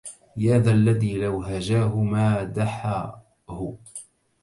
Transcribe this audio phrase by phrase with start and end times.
[0.37, 3.23] يا ذا الذي لو هجاه مادحه